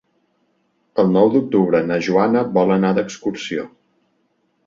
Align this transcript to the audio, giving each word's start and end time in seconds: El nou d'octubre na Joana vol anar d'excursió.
El 1.03 1.11
nou 1.17 1.29
d'octubre 1.35 1.81
na 1.91 1.99
Joana 2.07 2.43
vol 2.57 2.75
anar 2.77 2.93
d'excursió. 3.01 3.67